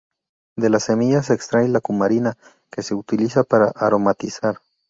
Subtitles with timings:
[0.57, 2.35] De las semillas se extrae la cumarina
[2.71, 4.57] que se utiliza para aromatizar.